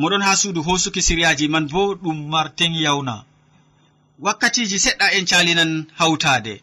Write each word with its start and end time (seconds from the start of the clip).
moɗon 0.00 0.22
ha 0.26 0.32
suudu 0.40 0.60
hosuki 0.66 1.00
siryaji 1.08 1.46
man 1.48 1.66
bo 1.72 1.82
ɗum 2.02 2.18
martin 2.32 2.72
yawna. 2.84 3.14
Wakkatiji 4.24 4.78
seɗɗa 4.84 5.06
en 5.16 5.24
calinan 5.30 5.72
hawtade 5.98 6.54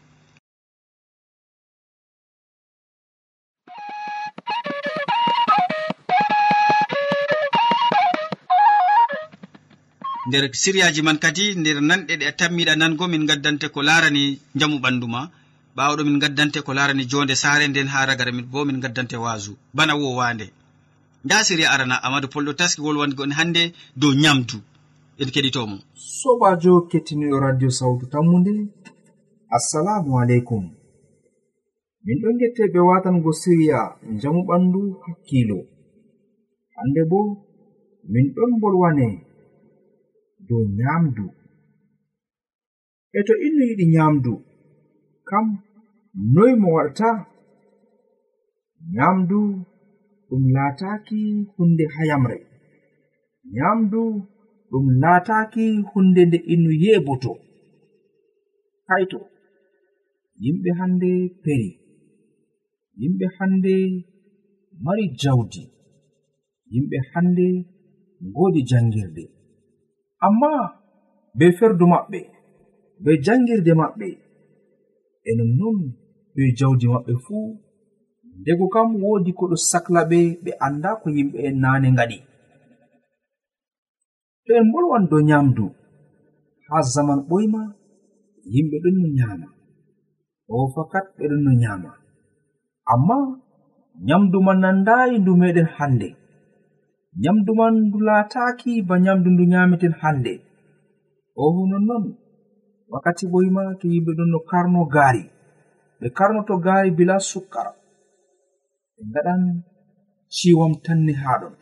nder 10.28 10.44
siryaji 10.62 11.00
man 11.06 11.18
kadi 11.24 11.44
nder 11.60 11.78
nanɗe 11.88 12.14
ɗe 12.20 12.26
tammiɗa 12.38 12.72
nango 12.80 13.04
min 13.12 13.26
gaddante 13.28 13.66
ko 13.74 13.80
larani 13.88 14.22
jamu 14.58 14.76
ɓandu 14.84 15.06
ma. 15.14 15.20
Ɓawaɗo 15.76 16.02
min 16.08 16.18
gaddante 16.22 16.58
ko 16.66 16.70
larani 16.78 17.04
jonde 17.10 17.34
sare 17.42 17.64
nden 17.68 17.88
ha 17.92 18.06
ragara 18.08 18.32
min 18.36 18.46
bo 18.52 18.64
min 18.68 18.80
gaddante 18.84 19.16
wasu 19.24 19.52
bana 19.76 19.92
wowande 20.02 20.46
nda 21.26 21.44
siriya 21.46 21.70
arana 21.74 21.96
amadou 22.06 22.30
pollo 22.34 22.52
taski 22.60 22.80
wolwangon 22.86 23.32
hannde 23.38 23.62
dow 24.00 24.12
nyamdu 24.22 24.58
en 25.20 25.28
keɗitomo. 25.34 25.76
Sobajo 26.18 26.72
kettiniɗo 26.90 27.36
radio 27.46 27.70
sawtu 27.78 28.04
tammude 28.12 28.54
assalamu 29.56 30.10
aleykum. 30.20 30.64
Min 32.04 32.18
ɗon 32.22 32.36
gette 32.40 32.62
ɓe 32.72 32.80
watango 32.88 33.30
siriya 33.42 33.80
jamu 34.20 34.40
ɓandu 34.48 34.80
hakkilo. 35.04 35.58
Hande 36.76 37.02
bo 37.10 37.18
min 38.12 38.26
ɗon 38.34 38.50
bolwane 38.60 39.08
dow 40.48 40.62
nyamdu. 40.78 41.24
E 43.18 43.20
to 43.26 43.32
innu 43.46 43.62
yiɗi 43.70 43.84
nyamdu 43.94 44.32
kam 45.28 45.46
noy 46.34 46.52
mo 46.60 46.68
waɗata? 46.76 47.08
Nyamdu 48.94 49.38
ɗum 50.28 50.42
laataaki 50.54 51.20
hunde 51.54 51.84
hayamre. 51.94 52.38
Nyamdu 53.54 54.02
ɗum 54.70 54.86
laataaki 55.02 55.64
hunde 55.90 56.22
nde 56.26 56.38
innu 56.52 56.70
yeeboto. 56.82 57.32
Kaito 58.88 59.20
yimɓe 60.42 60.70
hannde 60.78 61.10
peri 61.42 61.70
yimɓe 63.00 63.26
hannde 63.36 63.72
mari 64.84 65.04
jawdi 65.20 65.62
yimɓe 66.72 66.96
hannde 67.10 67.46
ngoodi 68.28 68.60
janngirde 68.70 69.24
amma 70.26 70.50
be 71.38 71.46
ferdu 71.58 71.84
maɓɓe 71.92 72.20
be 73.04 73.10
janngirde 73.24 73.72
maɓɓe 73.80 74.08
e 75.28 75.30
nonnon 75.38 75.78
be 76.34 76.42
jawdi 76.58 76.86
maɓɓe 76.92 77.12
fuu 77.24 77.46
ndego 78.40 78.64
kam 78.74 78.88
woodi 79.02 79.30
ko 79.38 79.44
ɗo 79.50 79.56
sakla 79.70 80.00
ɓe 80.10 80.18
ɓe 80.44 80.50
annda 80.66 80.90
ko 81.00 81.06
yimɓe 81.16 81.38
en 81.48 81.56
naane 81.62 81.88
ngaɗi. 81.94 82.18
To 84.44 84.50
en 84.60 84.66
bolwan 84.72 85.04
dow 85.10 85.22
nyaamdu 85.28 85.64
haa 86.68 86.82
zaman 86.94 87.20
ɓoyma 87.28 87.60
yimɓe 88.52 88.76
ɗon 88.82 88.96
no 89.00 89.06
nyaama. 89.16 89.48
O 90.52 90.54
fakat 90.74 91.06
ɓe 91.16 91.24
ɗon 91.30 91.42
no 91.44 91.52
nyaama. 91.62 91.90
Amma 92.92 93.16
nyamdu 94.06 94.38
man 94.46 94.58
nandayi 94.62 95.14
ndu 95.18 95.32
meɗen 95.40 95.68
hannde. 95.76 96.08
Nyamdu 97.22 97.50
man 97.58 97.74
ndu 97.86 97.98
laataaki 98.08 98.72
ba 98.88 98.94
nyamdu 99.04 99.28
ndu 99.30 99.44
nyaameten 99.52 99.94
hannde. 100.00 100.32
Oho 101.42 101.60
nonnon 101.70 102.04
wakkati 102.92 103.24
ɓoyma 103.32 103.62
to 103.80 103.84
yimɓe 103.92 104.12
ɗon 104.18 104.30
no 104.32 104.38
karno 104.50 104.80
gaari. 104.94 105.24
Ɓe 106.00 106.06
karnoto 106.16 106.54
gaari 106.64 106.90
bila 106.98 107.16
sukkara 107.30 107.72
ɓe 108.96 109.02
ngaɗan 109.10 109.42
ciwam 110.36 110.72
tanne 110.84 111.12
haɗon 111.22 111.54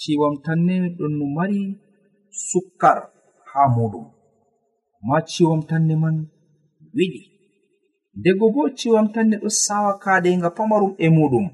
ciwam 0.00 0.34
tanne 0.44 0.74
ɗon 0.98 1.12
no 1.18 1.24
mari 1.36 1.60
sukkar 2.48 2.98
ha 3.50 3.60
muɗum. 3.74 4.06
Amma 4.96 5.16
ciwam 5.30 5.60
tanne 5.68 5.94
man 6.02 6.16
wiɗi. 6.96 7.22
Ndego 8.18 8.44
bo 8.54 8.62
ciwam 8.78 9.06
tanne 9.14 9.34
ɗo 9.42 9.48
sawa 9.64 9.92
kaɗenga 10.02 10.48
pamarum 10.56 10.92
e 11.04 11.06
muɗum. 11.16 11.46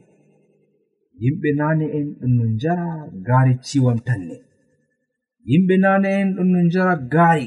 Yimɓe 1.23 1.49
nane 1.59 1.85
en 1.99 2.07
ɗon 2.19 2.33
no 2.37 2.45
njara 2.55 2.89
gaari 3.27 3.53
ciwam 3.67 3.99
tanne 4.07 4.37
yimɓe 5.51 5.75
nane 5.85 6.09
en 6.21 6.31
ɗon 6.37 6.49
no 6.53 6.59
njara 6.69 6.95
gaari 7.13 7.47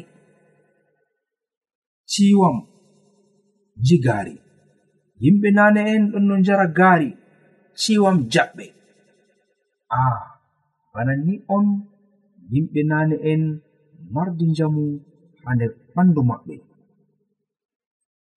ciwam 2.12 2.58
jigari 3.86 4.36
yimɓe 5.24 5.50
nane 5.58 5.82
en 5.94 6.04
ɗon 6.12 6.24
no 6.28 6.36
njara 6.42 6.66
gaari 6.78 7.10
ciwon 7.82 8.18
jaɓɓe. 8.34 8.66
A 9.98 10.00
bana 10.94 11.14
ni 11.26 11.34
on 11.56 11.66
yimɓe 12.52 12.80
nane 12.92 13.16
en 13.32 13.42
mardi 14.14 14.46
njamu 14.52 14.84
ha 15.44 15.50
nder 15.56 15.72
ɓandu 15.96 16.22
maɓɓe. 16.30 16.56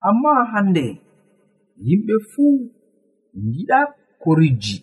Amma 0.09 0.33
hande 0.53 0.85
yimɓe 1.87 2.15
fuu 2.31 2.55
giɗa 3.55 3.79
ko 4.23 4.31
rijji 4.41 4.77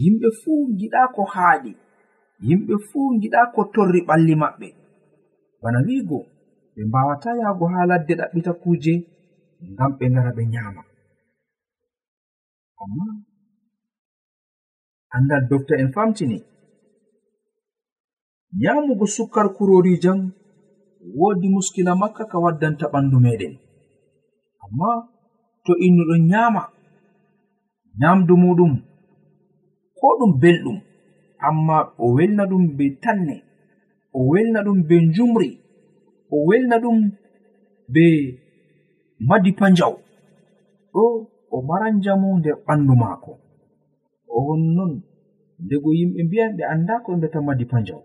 yimɓe 0.00 0.28
fuu 0.40 0.60
giɗa 0.78 1.00
ko 1.14 1.22
haaɗi 1.34 1.72
yimɓe 2.46 2.74
fuu 2.88 3.06
giɗa 3.20 3.40
ko 3.54 3.60
torri 3.74 4.00
ɓalli 4.08 4.34
maɓɓe. 4.42 4.68
Bana 5.62 5.78
wiigo 5.86 6.18
ɓe 6.74 6.80
mbawata 6.88 7.30
yahgo 7.40 7.64
ha 7.72 7.80
ladde 7.90 8.12
ɗaɓɓita 8.20 8.52
kuuje 8.62 8.94
ngam 9.72 9.90
ɓe 9.98 10.04
ngara 10.12 10.30
ɓe 10.36 10.42
nyama. 10.52 10.82
Amma 12.82 13.04
andal 15.16 15.42
dofta 15.50 15.74
en 15.82 15.92
famtini. 15.94 16.38
Nyamugo 18.60 19.06
sukkar 19.06 19.46
kurori 19.56 19.98
jam 20.02 20.18
woodi 21.18 21.48
muskila 21.48 21.94
makka 22.00 22.24
ka 22.30 22.38
waddanta 22.44 22.86
ɓandu 22.92 23.16
meɗen 23.24 23.54
amma 24.64 24.90
to 25.64 25.72
innuɗon 25.86 26.22
nyama 26.30 26.62
nyamdu 28.00 28.34
muɗum 28.42 28.72
ko 29.98 30.06
ɗum 30.18 30.32
belɗum 30.42 30.78
amma 31.46 31.76
o 31.98 32.04
welna 32.16 32.44
ɗum 32.50 32.64
be 32.76 32.84
tanne 33.02 33.36
o 34.16 34.18
welna 34.30 34.60
ɗum 34.66 34.78
be 34.88 34.96
njumri 35.08 35.50
o 36.30 36.36
welna 36.48 36.76
ɗum 36.82 36.98
be 37.92 38.04
madi 39.28 39.50
panjaw. 39.58 39.94
Ɗo 40.92 41.02
o 41.50 41.56
maran 41.68 41.96
jamu 42.04 42.28
nder 42.38 42.56
ɓandu 42.66 42.94
maako. 43.02 43.32
o 44.36 44.38
wonnon. 44.46 44.92
Ndego 45.64 45.88
yimɓe 45.98 46.20
mbiyan 46.26 46.52
ɓe 46.58 46.62
annda 46.72 46.94
ko 47.04 47.08
ɓe 47.12 47.16
mbiyatan 47.18 47.44
madi 47.46 47.64
panjaw. 47.70 48.00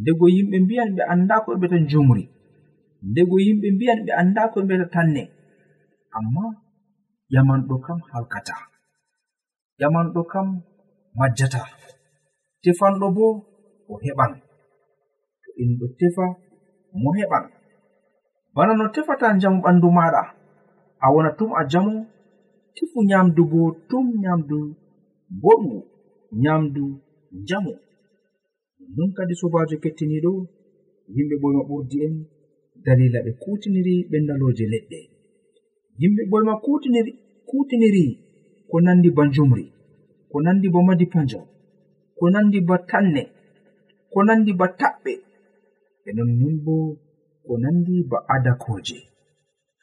Ndego 0.00 0.24
yimɓe 0.34 0.56
mbiyan 0.64 0.90
ɓe 0.96 1.02
annda 1.12 1.34
ko 1.44 1.48
ɓe 1.52 1.56
mbiyatan 1.58 1.84
jumri 1.90 2.24
ndego 3.10 3.34
yimɓe 3.44 3.68
mbiyan 3.74 4.00
ɓe 4.06 4.12
annda 4.20 4.42
ko 4.52 4.56
ɓe 4.60 4.64
mbiyata 4.64 4.86
tanne. 4.94 5.22
Amma 6.16 6.44
ƴamanɗo 7.32 7.74
kam 7.84 7.98
halkata. 8.12 8.56
Ƴamanɗo 9.80 10.20
kam 10.32 10.46
majjata. 11.18 11.62
Tefanɗo 12.62 13.06
bo 13.16 13.26
o 13.88 13.94
heɓan. 14.04 14.32
To 15.42 15.48
en 15.62 15.70
ɗo 15.78 15.86
tefa 15.98 16.24
mo 17.00 17.08
heɓan. 17.18 17.44
Bana 18.54 18.72
no 18.78 18.84
tefata 18.94 19.26
njamu 19.36 19.58
ɓandu 19.64 19.88
maɗa. 19.98 20.22
A 21.04 21.06
wona 21.12 21.30
tum 21.38 21.50
a 21.60 21.62
jamu 21.72 21.94
tefu 22.74 22.98
nyamdu 23.08 23.42
bo 23.50 23.60
tum 23.88 24.06
nyamdu 24.22 24.58
boɗugo 25.42 25.78
nyamdu 26.42 26.84
njamu. 27.40 27.74
Non 28.96 29.10
kadi 29.16 29.34
sobajo 29.40 29.76
kettiniɗo 29.82 30.32
yimɓe 31.14 31.34
ɓoyma 31.42 31.62
ɓurdi 31.68 31.96
en 32.06 32.14
dalila 32.84 33.18
ɓe 33.24 33.30
kutiniri 33.42 33.94
ɓendaloje 34.10 34.64
leɗɗe. 34.72 34.98
Yimɓe 36.00 36.22
ɓoyma 36.30 36.52
kutiniri 37.48 38.04
ko 38.70 38.76
nandi 38.84 39.08
ba 39.16 39.22
njumri 39.28 39.64
ko 40.30 40.36
nandi 40.44 40.68
ba 40.74 40.80
madi 40.86 41.06
panjam 41.12 41.44
ko 42.18 42.24
nandi 42.32 42.58
ba 42.68 42.76
tanne 42.90 43.22
ko 44.12 44.18
nandi 44.26 44.52
ba 44.60 44.66
taɓɓe. 44.80 45.12
E 46.06 46.10
nonnon 46.16 46.56
bo 46.64 46.74
ko 47.44 47.52
nandi 47.62 47.94
ba 48.10 48.18
adakoje 48.34 48.98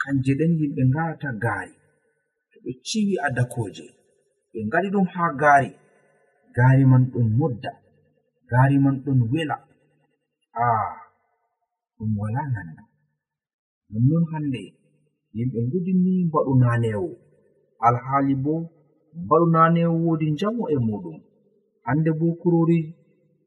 kanje 0.01 0.31
ɗen 0.39 0.51
yimɓe 0.59 0.81
ngarata 0.89 1.29
gaari 1.43 1.73
to 2.51 2.57
ɓe 2.63 2.71
ciwi 2.85 3.13
adakoje 3.27 3.85
ɓe 4.57 4.63
ngaɗi 4.67 4.87
ɗum 4.93 5.05
haa 5.13 5.31
gaari. 5.41 5.69
Gaari 6.55 6.83
man 6.91 7.03
ɗon 7.11 7.27
modda 7.39 7.71
gaari 8.49 8.77
man 8.83 8.95
ɗon 9.05 9.19
wela. 9.31 9.55
A 10.63 10.65
ɗum 11.97 12.11
wala 12.21 12.41
nanda 12.53 12.83
nonnon 13.91 14.25
hannde 14.31 14.61
yimɓe 15.35 15.59
ngudini 15.67 16.11
mbaɗu 16.27 16.51
nanewo 16.61 17.09
alhaali 17.87 18.33
bo 18.43 18.53
mbaɗu 19.23 19.45
nanewo 19.55 19.93
woodi 20.03 20.27
njamu 20.33 20.63
e 20.73 20.77
muɗum 20.87 21.17
hannde 21.85 22.09
bo 22.19 22.25
kurori 22.41 22.79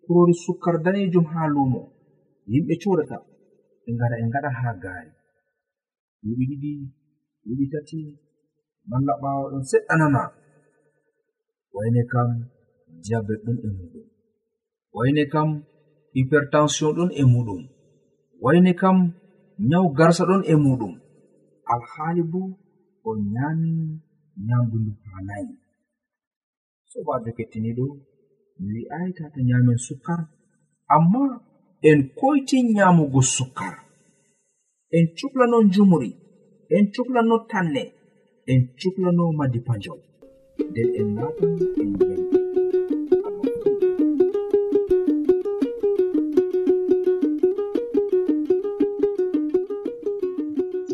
kurori 0.05 0.35
sukkar 0.45 0.77
danejum 0.85 1.27
haa 1.33 1.49
lumo 1.55 1.81
yimɓe 2.51 2.75
codata 2.83 3.17
ɓe 3.83 3.89
ngara 3.95 4.15
e 4.23 4.25
ngaɗa 4.29 4.51
haa 4.59 4.75
gaari. 4.83 5.11
Duuɓi 6.23 6.45
ɗiɗi 6.51 6.73
duuɓi 7.45 7.65
tati 7.73 7.99
malla 8.91 9.13
ɓaawo 9.23 9.45
ɗon 9.53 9.65
seɗɗanana 9.71 10.23
wayne 11.75 12.03
kam 12.13 12.31
diabet 13.03 13.41
ɗon 13.45 13.59
e 13.67 13.69
muɗum. 13.79 14.07
Wayne 14.97 15.23
kam 15.33 15.49
hypertension 16.15 16.91
ɗon 16.97 17.11
e 17.21 17.23
muɗum. 17.33 17.63
Wayne 18.45 18.73
kam 18.81 18.97
nyawu 19.69 19.89
garsa 19.99 20.23
ɗon 20.29 20.43
e 20.53 20.55
muɗum. 20.65 20.95
Alhaali 21.73 22.23
bo 22.33 22.41
on 23.09 23.19
nyami 23.35 23.71
nyamdu 24.47 24.77
ndu 24.81 24.93
hanayi 25.13 25.55
sobajo 26.91 27.31
kettiniɗo 27.37 27.85
mi 28.59 28.69
wi'ai 28.75 29.11
tata 29.17 29.41
nyamen 29.49 29.79
sukkar 29.87 30.21
amma 30.95 31.23
en 31.89 31.99
koytin 32.19 32.67
nyamugo 32.77 33.21
sukkar. 33.37 33.75
En 34.97 35.05
cuklano 35.17 35.57
njumri 35.63 36.11
en 36.75 36.85
cuklano 36.95 37.37
tanne 37.51 37.83
en 38.51 38.61
cuklano 38.79 39.25
madi 39.39 39.61
panjaw. 39.67 39.99
nden 40.71 40.89
en 41.01 41.09
naatan 41.17 41.53
en 41.83 41.91
jam 41.99 42.21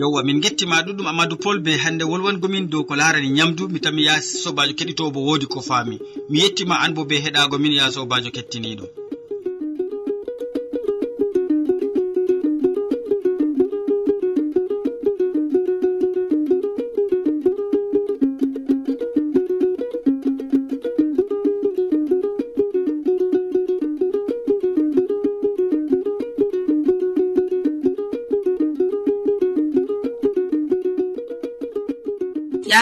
yowwa 0.01 0.23
min 0.27 0.41
gettima 0.41 0.83
ɗuɗum 0.87 1.07
amadou 1.11 1.39
pol 1.45 1.59
be 1.65 1.73
hande 1.85 2.05
wolwangomin 2.11 2.69
dow 2.71 2.85
ko 2.89 2.95
larani 3.01 3.29
ñamdu. 3.39 3.63
Mi 3.73 3.79
tami 3.85 4.03
ya 4.09 4.15
sobajo 4.43 4.73
keɗitowo 4.79 5.11
bo 5.15 5.21
wodi 5.29 5.47
ko 5.47 5.61
faami. 5.69 5.97
Mi 6.31 6.37
yettima 6.43 6.75
an 6.85 6.93
bo 6.95 7.05
be 7.05 7.17
heɗago 7.25 7.57
min 7.59 7.73
ya 7.79 7.91
sobajo 7.95 8.31
kettiniɗo 8.37 8.87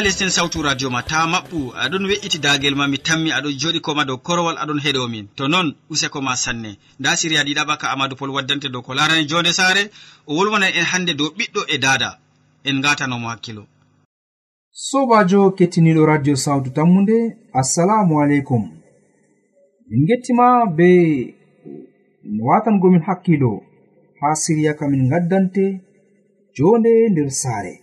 ta 0.00 0.06
listen 0.06 0.30
sawtu 0.30 0.62
radio 0.62 0.88
ma 0.90 1.02
ta 1.02 1.26
maɓɓu 1.32 1.58
aɗon 1.82 2.04
we'iti 2.08 2.38
dagel 2.44 2.74
ma 2.74 2.84
mi 2.92 2.98
tammi 3.06 3.30
aɗon 3.36 3.54
joɗi 3.60 3.80
koma 3.86 4.04
dow 4.08 4.18
korowal 4.26 4.56
aɗon 4.62 4.80
heɗomin 4.84 5.26
to 5.36 5.44
noon 5.48 5.68
useko 5.92 6.18
ma 6.26 6.34
sanne. 6.44 6.70
Nda 7.00 7.16
siriya 7.20 7.44
ɗiɗaɓa 7.46 7.74
ka 7.80 7.86
amadou 7.92 8.16
pol 8.16 8.30
waddante 8.36 8.68
dow 8.72 8.82
ko 8.86 8.94
larani 8.94 9.28
jonde 9.30 9.52
saare 9.58 9.82
o 10.28 10.30
wolwonan 10.36 10.72
en 10.78 10.86
hande 10.92 11.12
dow 11.18 11.28
ɓiɗɗo 11.38 11.60
e 11.74 11.76
dada 11.84 12.10
en 12.68 12.80
gatanomo 12.84 13.28
hakkilo. 13.28 13.62
Sobajo 14.72 15.40
kettiniɗo 15.56 16.02
radio 16.06 16.34
sawtu 16.44 16.70
tammude 16.76 17.16
assalamu 17.60 18.20
aleykum. 18.22 18.62
Min 19.88 20.06
gettima 20.08 20.46
be 20.76 20.88
watangomin 22.48 23.04
hakkilo 23.08 23.52
ha 24.20 24.28
siriya 24.42 24.72
kamin 24.78 25.10
gaddante 25.12 25.64
jonde 26.56 26.92
nder 27.10 27.30
saare. 27.30 27.74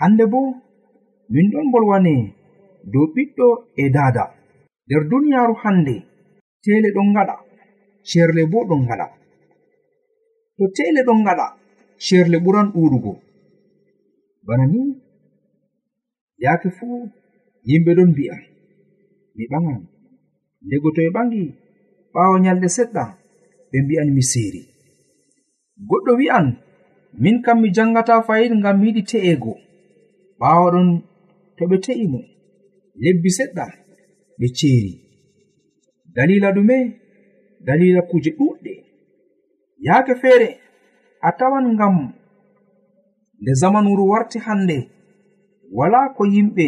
Hande 0.00 0.26
bo 0.32 0.71
min 1.32 1.46
ɗon 1.52 1.66
bolwane 1.72 2.14
dow 2.92 3.06
ɓiɗɗo 3.14 3.46
e 3.82 3.84
daada 3.94 4.24
nder 4.86 5.02
duniyaaru 5.10 5.54
hannde 5.62 5.94
teele 6.62 6.88
ɗon 6.96 7.08
ngaɗa 7.12 7.34
sherle 8.10 8.42
bo 8.52 8.58
ɗon 8.68 8.82
ngaɗa. 8.86 9.06
To 10.56 10.64
teele 10.76 11.00
ɗon 11.06 11.18
ngaɗa 11.24 11.46
sherle 12.06 12.36
ɓuran 12.44 12.68
ɗuɗugo 12.74 13.12
bana 14.46 14.64
ni 14.72 14.80
yaake 16.42 16.68
fuu 16.76 16.96
yimɓe 17.68 17.90
ɗon 17.98 18.10
mbi'a 18.12 18.36
mi 19.36 19.44
ɓaŋan. 19.52 19.80
Ndego 20.66 20.88
to 20.94 21.00
e 21.08 21.10
ɓaŋgi 21.16 21.42
ɓaawo 22.12 22.34
nyalɗe 22.44 22.68
seɗɗa 22.76 23.04
ɓe 23.70 23.76
mbi'an 23.84 24.08
mi 24.16 24.22
seeri. 24.30 24.62
Goɗɗo 25.88 26.12
wi'an 26.20 26.46
min 27.22 27.36
kam 27.44 27.56
mi 27.62 27.68
janngata 27.76 28.14
fayin 28.26 28.54
ngam 28.60 28.76
mi 28.80 28.86
yiɗi 28.88 29.02
te'ego 29.10 29.52
ɓaawo 30.40 30.66
ɗon 30.74 30.88
to 31.56 31.62
ɓe 31.70 31.76
te'i 31.84 32.06
mo. 32.12 32.20
Lebbi 33.02 33.28
seɗɗa 33.36 33.64
ɓe 34.38 34.46
ceeri. 34.58 34.92
Dalila 36.14 36.48
ɗume 36.56 36.76
dalila 37.66 38.00
kuje 38.10 38.30
ɗuɗɗe. 38.38 38.72
Yaake 39.86 40.14
feere 40.22 40.48
a 41.20 41.30
tawan 41.38 41.66
ngam 41.74 41.96
nde 43.40 43.52
zamanuru 43.60 44.04
warti 44.10 44.38
hannde 44.46 44.76
wala 45.78 46.00
ko 46.16 46.22
yimɓe 46.34 46.66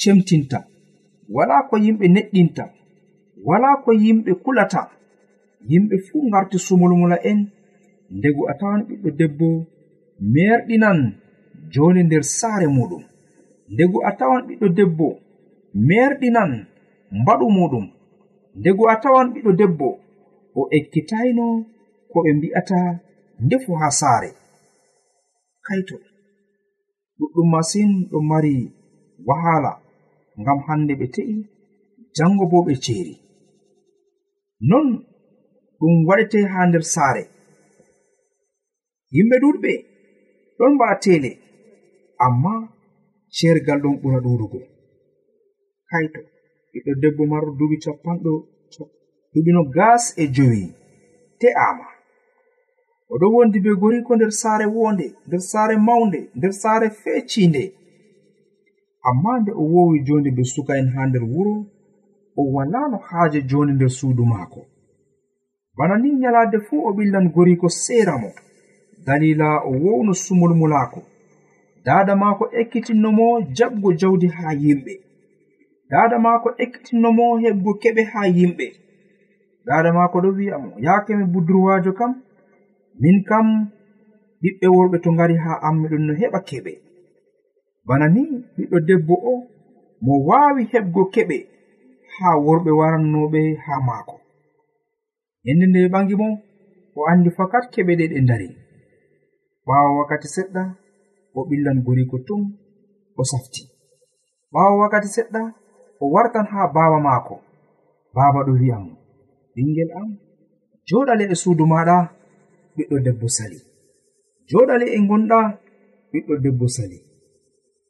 cemtinta 0.00 0.58
wala 1.34 1.56
ko 1.68 1.74
yimɓe 1.84 2.06
neɗɗinta 2.14 2.64
wala 3.48 3.68
ko 3.84 3.90
yimɓe 4.04 4.32
kulata. 4.44 4.82
Yimɓe 5.70 5.96
fuu 6.06 6.18
ngarti 6.28 6.56
sumulmula'en 6.66 7.38
ndego 8.16 8.42
a 8.50 8.54
tawan 8.60 8.80
ɓiɗɗo 8.88 9.08
debbo 9.18 9.48
merɗinan 10.34 10.98
joni 11.72 12.02
nder 12.04 12.22
saare 12.38 12.66
muɗum. 12.76 13.04
ndego 13.72 13.98
a 14.08 14.10
tawan 14.18 14.42
ɓiɗɗo 14.46 14.66
debbo 14.78 15.08
merɗinan 15.88 16.52
mbaɗu 17.20 17.46
muɗum. 17.56 17.86
Ndego 18.58 18.82
a 18.92 18.94
tawan 19.02 19.26
ɓiɗɗo 19.32 19.50
debbo 19.60 19.88
o 20.58 20.60
ekkitayno 20.76 21.44
ko 22.10 22.16
ɓe 22.24 22.30
mbi'ata 22.36 22.78
ndefu 23.44 23.70
haa 23.80 23.92
saare. 24.00 24.30
Kaito 25.66 25.96
ɗuɗɗum 27.18 27.48
masin 27.54 27.90
ɗo 28.10 28.18
mari 28.30 28.54
wahala 29.26 29.72
ngam 30.40 30.58
hande 30.66 30.92
ɓe 31.00 31.06
te'i 31.14 31.36
jango 32.16 32.44
bo 32.50 32.58
ɓe 32.66 32.72
ceeri. 32.84 33.14
Non 34.70 34.86
ɗum 35.78 35.94
waɗete 36.08 36.38
haa 36.52 36.66
nder 36.68 36.84
saare. 36.94 37.22
Yimɓe 39.14 39.36
ɗuɗɓe 39.42 39.72
ɗon 40.58 40.72
mbaa 40.74 40.94
teele 41.02 41.30
amma 42.24 42.52
cergal 43.36 43.80
ɗon 43.82 43.96
ɓura 44.02 44.18
ɗuɗugo 44.24 44.60
kaito 45.90 46.20
ɓiɗɗo 46.72 46.92
debbo 47.02 47.22
marɗo 47.32 47.50
duuɓi 47.58 47.76
capanɗo 47.84 48.32
duɓino 49.32 49.62
gas 49.74 50.02
e 50.22 50.24
jowi 50.34 50.64
te'ama 51.40 51.86
oɗo 53.12 53.26
wondi 53.34 53.58
be 53.64 53.70
goriko 53.80 54.12
nder 54.16 54.32
saare 54.40 54.66
wonde 54.76 55.06
nder 55.26 55.42
saare 55.50 55.74
mawnde 55.86 56.20
nder 56.36 56.52
saare 56.62 56.88
fecinde 57.02 57.64
amma 59.08 59.40
nde 59.40 59.52
o 59.60 59.62
wowi 59.72 60.04
jonde 60.06 60.30
be 60.36 60.44
suka 60.44 60.72
en 60.80 60.88
ha 60.94 61.06
nder 61.06 61.24
wuro 61.32 61.54
o 62.38 62.42
walano 62.54 62.96
haaje 63.08 63.42
jonde 63.42 63.72
nder 63.72 63.90
suudu 63.90 64.24
maako. 64.24 64.60
Bana 65.76 65.98
ni 65.98 66.14
nyalade 66.14 66.58
fuu 66.66 66.86
o 66.88 66.92
ɓillan 66.92 67.32
goriko 67.34 67.68
seera 67.68 68.18
mo. 68.18 68.30
Dalila 69.06 69.48
o 69.64 69.70
wowno 69.70 70.12
sumolmulaako 70.14 71.00
dada 71.86 72.14
maako 72.22 72.44
ekkitinnomo 72.60 73.26
jaɓgo 73.56 73.88
jawdi 74.00 74.26
ha 74.36 74.46
yimɓe. 74.62 74.94
Dada 75.90 76.16
maako 76.24 76.48
ekkitinnomo 76.62 77.24
heɓgo 77.42 77.70
keɓe 77.82 78.02
ha 78.12 78.20
yimɓe. 78.36 78.66
Dada 79.66 79.90
maako 79.96 80.16
ɗo 80.24 80.28
wi'a 80.38 80.56
mo 80.64 80.70
yaakemi 80.86 81.24
budurwaajo 81.32 81.92
kam 81.98 82.12
min 83.00 83.16
kam 83.28 83.46
ɓiɓɓe 84.42 84.66
worɓe 84.76 84.96
to 85.02 85.08
ngari 85.14 85.36
ha 85.44 85.52
am 85.66 85.74
miɗon 85.80 86.02
no 86.06 86.12
heɓa 86.20 86.40
keɓe. 86.48 86.72
Bana 87.86 88.06
ni 88.14 88.22
ɓiɗɗo 88.56 88.76
debbo 88.88 89.14
o 89.30 89.32
mo 90.04 90.12
wawi 90.28 90.62
heɓgo 90.72 91.02
keɓe 91.14 91.36
ha 92.14 92.28
worɓe 92.44 92.70
warannoɓe 92.80 93.40
ha 93.64 93.74
maako. 93.88 94.16
Yende 95.44 95.66
nde 95.68 95.80
ɓangi 95.92 96.14
mo 96.20 96.28
o 96.98 97.00
andi 97.10 97.30
fakat 97.36 97.64
keɓe 97.72 97.92
ɗe 97.98 98.06
ɗe 98.12 98.18
dari 98.28 98.48
ɓawo 99.66 99.88
wakkati 99.98 100.28
seɗɗa 100.36 100.62
o 101.34 101.40
ɓillan 101.48 101.78
goriko 101.84 102.16
tum 102.26 102.42
o 103.16 103.22
safti. 103.30 103.62
Ɓawo 104.52 104.72
wakkati 104.80 105.08
seɗɗa 105.16 105.42
o 106.02 106.04
wartan 106.14 106.46
ha 106.52 106.60
baba 106.74 106.98
maako. 107.06 107.36
Baba 108.14 108.40
ɗo 108.46 108.52
wi'a 108.60 108.78
mo 108.84 108.92
ɓingel 109.54 109.90
am 110.00 110.08
joɗale 110.88 111.24
e 111.32 111.34
suudu 111.42 111.64
maɗa 111.72 111.96
ɓiɗɗo 112.76 112.96
debbo 113.04 113.26
sali. 113.36 113.58
Joɗale 114.50 114.86
e 114.96 114.98
gonɗa 115.08 115.38
ɓiɗɗo 116.10 116.34
debbo 116.44 116.66
sali. 116.76 116.98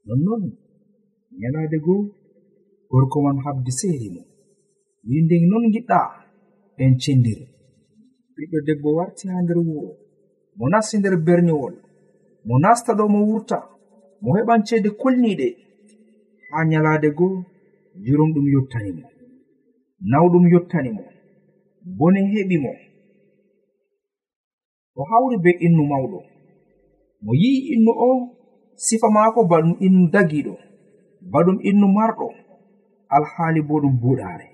Nonnon 0.07 0.43
nyalaade 1.39 1.77
goo 1.85 2.03
gorko 2.91 3.17
man 3.25 3.39
habdi 3.45 3.73
seeri 3.81 4.09
mo. 4.15 4.23
Wi 5.09 5.17
nden 5.25 5.45
non 5.51 5.65
giɗɗa 5.75 5.99
en 6.83 6.93
cendir 7.03 7.41
ɓiɗɗo 8.35 8.59
debbo 8.67 8.89
warti 8.99 9.25
ha 9.29 9.43
nder 9.43 9.59
wuro 9.67 9.91
mo 10.57 10.65
nasti 10.73 10.95
nder 10.99 11.17
berniwol. 11.27 11.75
mo 12.49 12.55
nasta 12.65 12.93
ɗo 12.99 13.05
mo 13.13 13.19
wurta 13.29 13.59
mo 14.23 14.29
heɓan 14.37 14.61
ceede 14.67 14.91
kolniɗe 15.01 15.47
ha 16.51 16.59
nyalaade 16.71 17.09
goo 17.19 17.35
jurum 18.05 18.31
ɗum 18.35 18.47
yottani 18.55 18.91
mo. 18.99 19.05
Nawɗum 20.11 20.45
yottani 20.53 20.91
mo. 20.97 21.05
Bone 21.99 22.21
heɓi 22.33 22.57
mo. 22.65 22.73
O 24.97 25.03
hawri 25.11 25.37
be 25.45 25.51
innu 25.67 25.83
mawɗo. 25.91 26.19
Mo 27.25 27.31
yi'i 27.41 27.61
innu 27.75 27.91
o 28.09 28.11
sifa 28.85 29.09
maako 29.17 29.41
baɗum 29.51 29.73
innu 29.87 30.03
dagiɗo 30.15 30.55
baɗum 31.33 31.57
innu 31.69 31.87
marɗo. 31.97 32.27
Alhaali 33.17 33.61
bo 33.69 33.75
ɗum 33.83 33.95
buɗaare. 34.03 34.47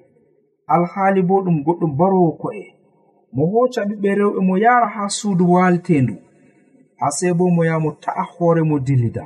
Alhaali 0.75 1.21
bo 1.29 1.35
ɗum 1.45 1.57
goɗɗum 1.67 1.93
barowo 1.99 2.31
ko'e. 2.43 2.65
Mo 3.35 3.43
hooca 3.53 3.81
ɓiɓɓe 3.89 4.11
rewɓe 4.19 4.41
mo 4.49 4.55
yaara 4.65 4.87
haa 4.95 5.09
suudu 5.19 5.45
waaltendu 5.55 6.15
ase 7.07 7.27
bo 7.39 7.45
mo 7.55 7.63
yaha 7.69 7.81
mo 7.85 7.91
ta'a 8.03 8.25
hoore 8.33 8.63
mo 8.71 8.77
dillida. 8.87 9.25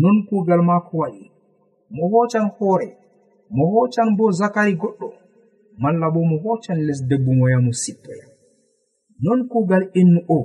Non 0.00 0.16
kuugal 0.28 0.62
maako 0.68 0.94
wa'i. 1.00 1.24
Mo 1.94 2.04
hocan 2.12 2.46
hoore 2.56 2.88
mo 3.56 3.64
hocan 3.72 4.08
bo 4.16 4.24
zakari 4.38 4.74
goɗɗo 4.80 5.08
malla 5.82 6.06
bo 6.14 6.20
mo 6.30 6.36
hocan 6.44 6.78
lesdebbo 6.86 7.30
mo 7.38 7.44
yaha 7.52 7.64
mo 7.66 7.72
sippoya. 7.82 8.26
Non 9.24 9.40
kuugal 9.50 9.84
innu 10.00 10.20
o 10.28 10.38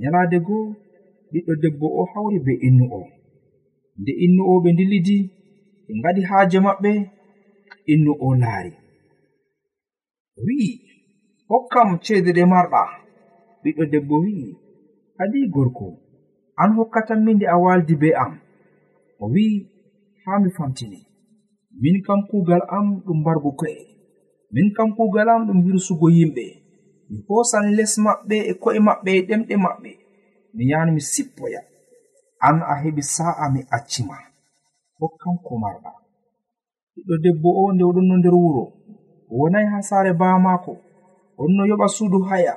nyalaade 0.00 0.38
goo 0.46 0.66
ɓiɗɗo 1.30 1.52
debbo 1.62 1.86
o 2.00 2.02
hawri 2.12 2.38
be 2.46 2.52
innu 2.68 2.84
o. 2.90 3.02
Nde 4.00 4.12
innu 4.24 4.42
o 4.52 4.60
ɓe 4.62 4.70
dillidi 4.78 5.18
ɓe 5.86 5.92
ngadi 5.98 6.20
haaje 6.28 6.58
maɓɓe 6.66 6.90
innu 7.92 8.12
o 8.26 8.28
laari. 8.40 8.72
Wi'i 10.44 10.70
hokkam 11.48 11.88
ceede 12.04 12.30
ɗe 12.36 12.44
marɗa 12.52 12.82
ɓiɗɗo 13.62 13.82
debbo 13.92 14.14
wi'i. 14.24 14.63
adi 15.22 15.48
gorko 15.54 15.86
an 16.56 16.70
hokkatanmi 16.76 17.34
nde 17.34 17.46
a 17.46 17.56
waldi 17.64 17.94
be 17.96 18.08
am. 18.24 18.32
O 19.20 19.26
wi'i 19.32 19.66
haa 20.24 20.38
mi 20.42 20.50
famtini. 20.50 21.00
Min 21.80 22.02
kam 22.06 22.20
kuugal 22.30 22.62
am 22.76 22.86
ɗum 23.04 23.18
mbargo 23.20 23.50
ko'e. 23.60 23.74
Min 24.52 24.72
kam 24.76 24.94
kuugal 24.96 25.28
am 25.28 25.46
ɗum 25.46 25.58
hirsugo 25.64 26.08
yimɓe. 26.16 26.44
Mi 27.10 27.16
hoosan 27.28 27.66
les 27.76 27.92
maɓɓe 28.04 28.36
e 28.50 28.52
ko'e 28.62 28.78
maɓɓe 28.86 29.10
e 29.18 29.22
ɗemɗe 29.28 29.54
maɓɓe. 29.64 29.90
Mi 30.54 30.62
yahan 30.70 30.90
mi 30.94 31.00
sippoya. 31.00 31.60
An 32.46 32.56
a 32.62 32.74
heɓi 32.82 33.02
sa'a 33.02 33.44
mi 33.54 33.60
accima. 33.76 34.16
Hokkan 34.98 35.36
ko 35.44 35.52
marɗa. 35.62 35.90
Ɓiɗɗo 36.94 37.14
debbo 37.24 37.48
o 37.60 37.72
nde 37.72 37.82
oɗon 37.88 38.06
no 38.08 38.16
nder 38.18 38.34
wuro 38.42 38.64
o 39.30 39.34
wonayi 39.38 39.66
haa 39.72 39.82
saare 39.88 40.12
baa 40.20 40.38
maako. 40.38 40.72
On 41.38 41.50
no 41.56 41.62
yoɓa 41.70 41.86
suudu 41.88 42.18
haya. 42.28 42.54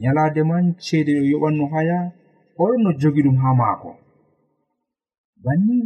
nyalaade 0.00 0.42
man 0.50 0.64
ceede 0.84 1.12
o 1.20 1.24
yoɓanno 1.32 1.64
haya 1.72 1.98
oɗon 2.62 2.80
no 2.84 2.90
jogi 3.00 3.20
ɗum 3.26 3.36
haa 3.42 3.58
maako. 3.60 3.90
Banni 5.44 5.76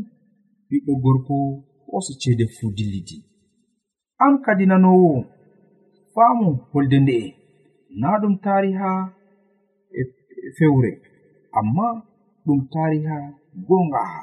ɓiɗɗo 0.68 0.92
gorko 1.02 1.34
hoosi 1.86 2.12
ceede 2.22 2.44
fuu 2.54 2.70
dilliti. 2.76 3.16
An 4.24 4.32
kadi 4.44 4.64
nanowo 4.70 5.10
faamu 6.14 6.46
holde 6.72 6.96
nde'e 7.02 7.26
naa 8.00 8.16
ɗum 8.22 8.34
taariha 8.44 8.90
e, 9.98 10.00
e 10.46 10.48
fewre 10.56 10.90
amma 11.58 11.86
ɗum 12.44 12.60
taariha 12.72 13.16
gongaha 13.68 14.20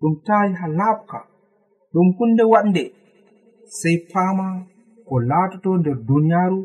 ɗum 0.00 0.14
taariha 0.26 0.66
laaɓka 0.78 1.18
ɗum 1.92 2.08
hunde 2.16 2.42
waɗnde 2.52 2.82
sey 3.78 3.96
paama 4.12 4.46
ko 5.06 5.14
laatoto 5.30 5.70
nder 5.78 5.96
duniyaaru 6.08 6.60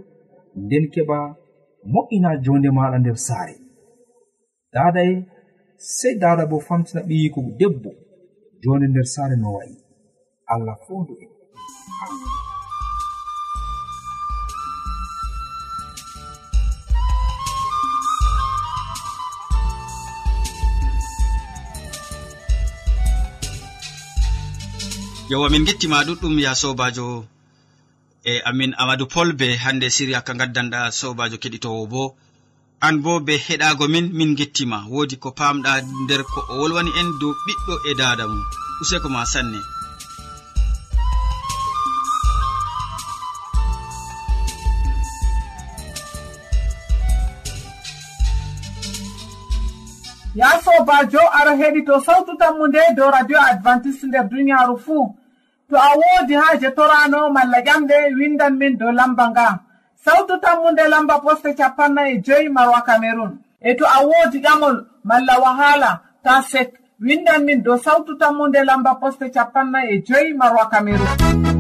nden 0.63 0.86
keɓa 0.93 1.19
mo'ina 1.84 2.29
jonde 2.43 2.69
maɗa 2.77 2.98
nder 3.00 3.17
saare. 3.27 3.55
Daday 4.74 5.12
sey 5.77 6.15
dada 6.22 6.46
bo 6.46 6.60
famtina 6.60 7.01
ɓiyiko 7.07 7.41
debbo 7.60 7.91
jonde 8.63 8.86
nder 8.88 9.05
saare 9.13 9.36
no 9.38 9.53
wa'i. 9.55 9.75
Allah 10.53 10.75
fondu 10.88 11.13
en. 11.24 11.31
Yowa 25.29 25.50
min 25.50 25.65
gettima 25.65 26.03
ɗuɗɗum 26.07 26.39
ya 26.39 26.55
sobajo. 26.55 27.25
e 28.31 28.41
amin 28.50 28.72
amadou 28.81 29.07
pol 29.13 29.29
be 29.39 29.48
hande 29.63 29.88
siriya 29.96 30.19
ka 30.27 30.34
gaddanɗa 30.39 30.79
sobajo 31.00 31.38
keɗitowo 31.43 31.84
bo. 31.91 32.03
An 32.86 32.96
bo 33.03 33.19
be 33.27 33.34
heɗago 33.46 33.86
min 33.93 34.07
min 34.17 34.36
gettima. 34.39 34.77
Wodi 34.93 35.15
ko 35.24 35.29
pamɗa 35.39 35.72
nder 36.03 36.22
ko 36.31 36.39
o 36.51 36.53
wolwani 36.60 36.91
en 37.00 37.10
dow 37.19 37.34
ɓiɗɗo 37.46 37.74
e 37.89 37.91
dada 38.00 38.24
mum. 38.27 38.43
Useko 38.81 39.07
ma 39.10 39.24
sanne. 39.34 39.60
Ya 50.36 50.50
sobajo 50.65 51.24
ara 51.39 51.53
heɗito 51.60 51.96
sawtu 52.05 52.31
tammu 52.39 52.67
nde 52.67 52.79
dow 52.98 53.10
radio 53.15 53.38
adventiste 53.50 54.05
nder 54.07 54.25
duniyaru 54.29 54.77
fuu. 54.86 55.15
to 55.69 55.75
a 55.75 55.89
woodi 56.00 56.33
haaje 56.41 56.69
torano 56.75 57.29
malla 57.36 57.59
ƴamɗe 57.67 57.97
windan 58.19 58.53
min 58.57 58.77
dow 58.77 58.91
lamba 58.91 59.29
nga 59.31 59.59
sawtu 60.05 60.33
tammunde 60.43 60.83
lamba 60.93 61.15
poste 61.24 61.50
capanna 61.59 62.01
e 62.09 62.21
joyi 62.25 62.50
marwa 62.50 62.81
cameron 62.88 63.31
e 63.62 63.74
to 63.77 63.86
a 63.86 64.00
woodi 64.09 64.39
ƴamol 64.45 64.86
malla 65.03 65.33
wahala 65.43 66.01
ta 66.24 66.41
sek. 66.41 66.69
Windan 67.00 67.43
min 67.45 67.62
dow 67.63 67.77
sawtu 67.77 68.17
tammunde 68.17 68.63
lamba 68.65 68.95
poste 69.00 69.29
capanna 69.36 69.79
e 69.86 70.01
joyi 70.07 70.33
marwa 70.33 70.65
camerun 70.71 71.57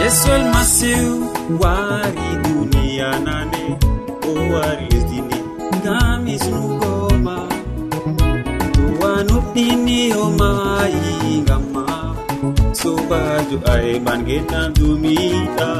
yesu 0.00 0.32
almasihu 0.32 1.14
wari 1.62 2.28
duniya 2.44 3.10
nane 3.26 3.64
o 4.28 4.32
wari 4.52 4.84
lesdini 4.92 5.38
ngam 5.80 6.20
hisnugoma 6.30 7.36
towanuɗɗini 8.74 10.00
o 10.22 10.24
mayi 10.40 11.12
ngam 11.44 11.64
ma 11.74 11.86
sobajo 12.80 13.56
aeɓan 13.74 14.20
genan 14.28 14.68
dumiɗa 14.78 15.70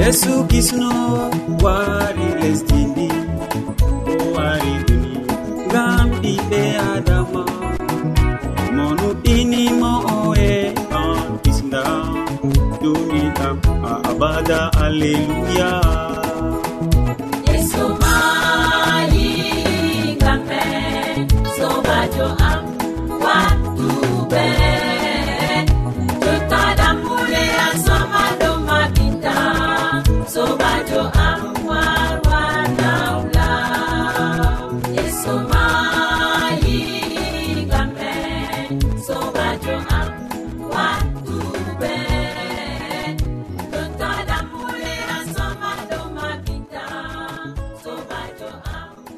yesu 0.00 0.32
kisno 0.50 0.90
wari 1.64 2.26
lesdini 2.40 3.05
tada 14.46 14.70
alleluya 14.78 16.05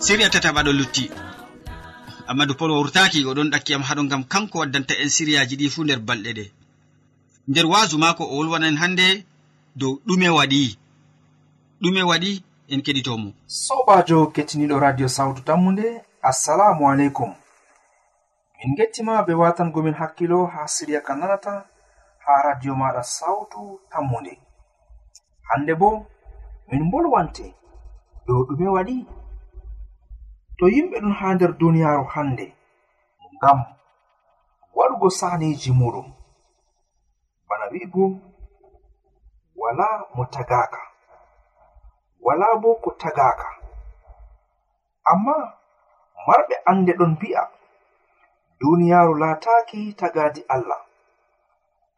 siriya 0.08 0.30
tataɓa 0.34 0.62
ɗo 0.66 0.72
lutti. 0.78 1.04
Amadou 2.30 2.56
pol 2.58 2.70
wurtaki 2.70 3.18
oɗon 3.30 3.50
ɗakkiyam 3.52 3.82
haɗo 3.88 4.02
gam 4.10 4.22
kanko 4.32 4.56
waddanta 4.60 4.94
en 5.02 5.10
siriyaji 5.16 5.54
ɗi 5.60 5.66
fu 5.74 5.80
nder 5.84 6.00
balɗe 6.08 6.30
ɗe. 6.38 6.44
Nder 7.48 7.66
wasu 7.72 7.96
mako 7.98 8.24
o 8.24 8.36
wolwanan 8.38 8.76
hande 8.82 9.06
dow 9.80 9.92
ɗume 10.06 10.28
waɗi. 10.38 10.62
Ɗume 11.82 12.02
waɗi 12.10 12.32
en 12.72 12.80
keɗitomo. 12.84 13.28
Sobajo 13.64 14.18
kettiniɗo 14.34 14.76
radio 14.84 15.08
sawtu 15.08 15.40
tammude 15.42 15.86
assalamu 16.22 16.88
aleykum. 16.90 17.30
Min 18.58 18.76
gettima 18.78 19.22
be 19.26 19.32
watangomin 19.34 19.94
hakkilo 20.00 20.46
ha 20.52 20.60
siriya 20.74 21.00
ka 21.06 21.12
nanata 21.20 21.52
ha 22.24 22.32
radio 22.48 22.72
maɗa 22.74 23.02
sawtu 23.02 23.60
tammude. 23.92 24.32
Hande 25.48 25.72
bo 25.80 26.06
min 26.72 26.90
bolwante 26.90 27.44
dow 28.26 28.40
ɗume 28.48 28.68
waɗi. 28.76 29.17
to 30.58 30.64
yimɓe 30.74 30.96
ɗon 31.02 31.14
ha 31.18 31.26
nder 31.34 31.52
duniyaaru 31.60 32.04
hande 32.14 32.46
ngam 33.36 33.58
waɗugo 34.76 35.08
saaliiji 35.18 35.70
muɗum 35.80 36.06
bana 37.48 37.64
wi'ugo 37.72 38.04
wala 39.60 39.86
mo 40.14 40.24
tagaaka 40.34 40.80
wala 42.20 42.46
bo 42.62 42.74
ko 42.82 42.90
tagaaka. 43.02 43.48
Amma 45.12 45.34
marɓe 46.26 46.54
annde 46.70 46.92
ɗon 46.98 47.10
mbi'a 47.16 47.42
duniyaaru 48.60 49.14
laataaki 49.22 49.80
tagaadi 50.00 50.40
allah. 50.54 50.80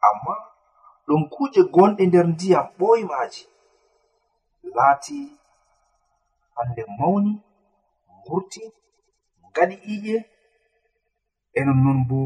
Amma 0.07 0.35
ɗum 1.07 1.21
kuuje 1.33 1.61
gonɗe 1.73 2.03
nder 2.07 2.25
ndiyam 2.33 2.67
ɓooymaaji 2.79 3.43
laati 4.75 5.17
hande 6.55 6.81
mawni 6.99 7.33
vurti 8.31 8.63
gaɗi 9.55 9.75
iƴe 9.93 10.15
e 11.57 11.59
nonnon 11.65 11.99
bo 12.09 12.19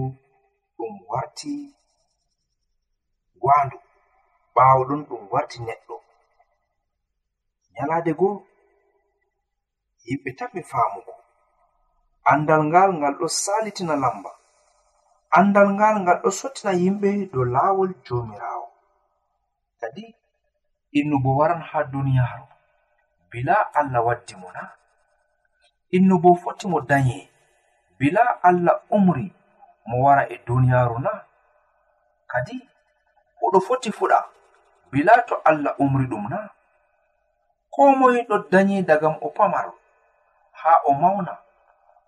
ɗum 0.77 0.93
warti 1.11 1.51
gwandu 3.41 3.77
ɓawo 4.55 4.81
ɗon 4.89 5.01
ɗum 5.07 5.23
warti 5.33 5.57
neɗɗo. 5.67 5.95
Nyalade 7.73 8.11
goo 8.19 8.35
yimɓe 10.05 10.29
taɓɓi 10.39 10.61
faamugo. 10.71 11.13
Andal 12.31 12.61
ngal 12.69 12.89
ngal 12.99 13.13
ɗo 13.19 13.27
salitina 13.43 13.95
lamba. 14.03 14.31
Andal 15.37 15.67
ngal 15.75 15.95
ngal 16.03 16.17
ɗo 16.23 16.29
sottina 16.39 16.71
yimɓe 16.81 17.09
dow 17.31 17.45
laawol 17.53 17.91
jomirawo 18.05 18.67
kadi 19.79 20.05
innugo 20.99 21.29
waran 21.39 21.61
ha 21.69 21.79
duniyaru. 21.91 22.45
Bila 23.29 23.55
allah 23.79 24.01
waddi 24.07 24.33
mo 24.41 24.49
na. 24.55 24.63
innu 25.91 26.19
bo 26.19 26.35
foti 26.35 26.67
mo 26.67 26.81
daye 26.81 27.29
bila 27.99 28.43
allah 28.43 28.81
umri 28.91 29.31
mo 29.87 30.03
wara 30.03 30.27
e 30.29 30.37
duniyaru 30.45 30.99
na. 30.99 31.11
Kadi 32.27 32.57
oɗo 33.45 33.59
foti 33.67 33.91
fuɗa. 33.91 34.19
Bila 34.91 35.13
to 35.27 35.35
allah 35.49 35.75
umri 35.79 36.05
ɗum 36.07 36.29
na. 36.29 36.49
Ko 37.73 37.95
moye 37.95 38.23
ɗo 38.29 38.37
daye 38.51 38.81
dagam 38.81 39.15
o 39.21 39.29
pamaro 39.29 39.73
ha 40.51 40.71
o 40.85 40.93
mauna 40.93 41.37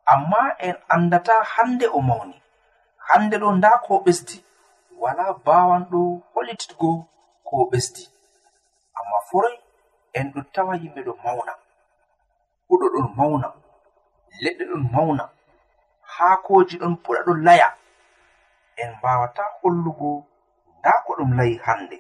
amma 0.06 0.56
en 0.60 0.76
andata 0.90 1.44
hande 1.44 1.86
o 1.88 2.02
mauni 2.02 2.42
hande 3.08 3.38
ɗo 3.38 3.52
nda 3.58 3.78
ko 3.86 3.94
ɓesdi. 4.06 4.44
Wala 5.02 5.34
bawanɗo 5.46 6.00
hollititgo 6.34 6.90
ko 7.48 7.56
ɓesdi. 7.72 8.04
Amma 8.98 9.18
foroy 9.30 9.56
en 10.14 10.32
ɗo 10.34 10.42
tawa 10.54 10.74
yimɓe 10.82 11.02
ɗo 11.08 11.14
mauna 11.24 11.54
huɗo 12.68 12.86
ɗon 12.94 13.08
mauna 13.18 13.48
leɗɗe 14.44 14.64
ɗon 14.70 14.84
mawna. 14.94 15.24
Haakoji 16.14 16.76
ɗon 16.82 16.94
puɗa 17.04 17.22
ɗon 17.28 17.40
laya. 17.48 17.68
En 18.82 18.90
mbawata 18.98 19.44
hollugo 19.62 20.10
nda 20.80 20.92
ko 21.06 21.12
ɗum 21.18 21.32
layi 21.38 21.56
hande 21.66 21.98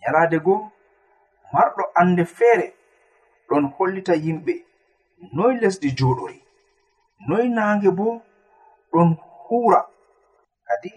nyalade 0.00 0.36
goo 0.44 0.60
marɗo 1.52 1.82
ande 2.00 2.24
feere 2.36 2.66
ɗon 3.48 3.64
hollita 3.76 4.14
yimɓe. 4.24 4.54
Noy 5.36 5.54
lesdi 5.60 5.88
joɗori 5.98 6.38
noy 7.28 7.44
nange 7.56 7.90
bo 7.98 8.06
ɗon 8.92 9.08
hura 9.44 9.80
kadi 10.66 10.90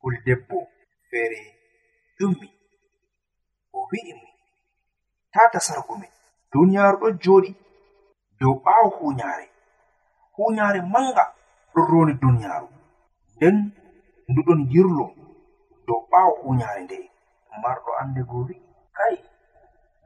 puldebbo 0.00 0.58
feere 1.10 1.40
ƴummi 2.18 2.48
o 3.72 3.78
wi'imi 3.90 4.28
tata 5.32 5.58
sargumin 5.66 6.10
duniyaru 6.52 6.96
ɗo 7.00 7.08
joɗi 7.22 7.50
dow 8.42 8.54
ɓaawo 8.64 8.88
huunyaare 8.96 9.46
huunyaare 10.36 10.80
manga 10.92 11.24
ɗon 11.72 11.84
roni 11.90 12.12
duniyaaru 12.22 12.68
nden 13.36 13.56
nduɗon 14.30 14.60
yirlo 14.72 15.06
dow 15.86 16.00
ɓaawo 16.10 16.32
huunyaare 16.42 16.80
nde 16.84 16.98
marɗo 17.62 17.90
annde 18.00 18.20
gori 18.30 18.56
kai 18.96 19.16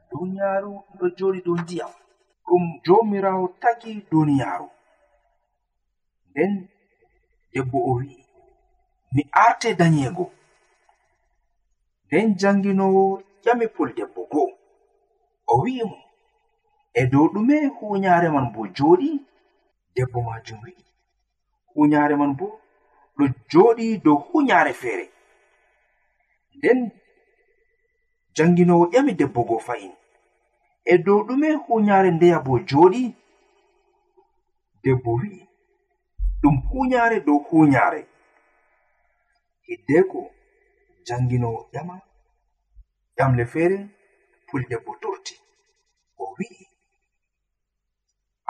duniyaaru 0.09 0.71
ɗo 0.97 1.05
jooɗi 1.17 1.39
dow 1.45 1.57
ndiyam. 1.61 1.93
Ɗum 2.45 2.63
joomiraawo 2.85 3.45
tagi 3.61 3.91
duniyaaru 4.11 4.67
nden 6.29 6.53
debbo 7.51 7.77
o 7.89 7.91
wi'i 7.99 8.19
mi 9.13 9.21
arte 9.45 9.69
danyego 9.79 10.25
nden 12.05 12.27
janginowo 12.39 13.03
ƴami 13.43 13.65
pol 13.75 13.89
debbo 13.97 14.21
go'o. 14.31 14.51
O 15.51 15.53
wi'i 15.63 15.83
mo 15.89 15.97
e 16.99 17.01
dow 17.11 17.25
ɗume 17.33 17.55
huunyaare 17.77 18.29
man 18.35 18.47
bo 18.53 18.61
jooɗi 18.77 19.09
debbo 19.95 20.19
majum 20.27 20.59
wi'i 20.63 20.83
huunyaare 21.73 22.15
man 22.21 22.31
bo 22.39 22.47
ɗo 23.17 23.23
jooɗi 23.51 23.85
dow 24.05 24.17
huunyaare 24.27 24.73
feere. 24.81 25.05
Nden 26.57 26.79
janginowo 28.35 28.85
ƴami 28.93 29.11
debbo 29.19 29.41
goo 29.49 29.59
fayin 29.67 29.93
e 30.91 30.93
dow 31.05 31.19
ɗume 31.27 31.49
huunyaare 31.65 32.09
ndeya 32.17 32.37
bo 32.45 32.53
jooɗi 32.69 33.01
debbo 34.83 35.11
wi'i 35.19 35.41
ɗum 36.41 36.55
huunyaare 36.69 37.17
dow 37.27 37.39
huunyaare 37.47 38.01
hiddeeko 39.67 40.19
janginowo 41.07 41.59
ƴama 41.73 41.95
ƴamle 43.17 43.43
feere 43.53 43.77
puli 44.47 44.65
debbo 44.71 44.91
to 45.01 45.06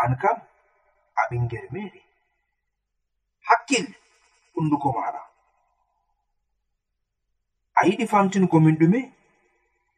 an 0.03 0.11
kam 0.21 0.37
a 1.19 1.21
ɓingel 1.29 1.65
mere 1.73 2.01
hakkil 3.47 3.85
hunduko 4.53 4.87
maɗa 4.97 5.21
a 7.77 7.79
yiɗi 7.87 8.05
famtingo 8.11 8.57
min 8.59 8.75
ɗume 8.79 8.99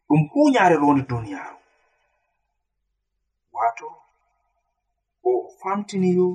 ɗum 0.08 0.22
hunyare 0.32 0.76
rondi 0.82 1.04
duniyaru 1.10 1.58
wato 3.56 3.88
o 5.24 5.32
famtiniyo 5.62 6.28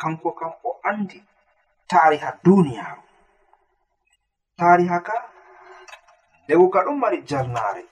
kanko 0.00 0.30
kam 0.38 0.52
o 0.68 0.70
andi 0.88 1.18
tariha 1.90 2.30
duniyaru 2.44 3.02
tariha 4.58 4.98
ka 5.06 5.16
ndego 6.44 6.66
ka 6.72 6.80
ɗon 6.84 6.96
mari 7.02 7.18
jarnaare 7.28 7.82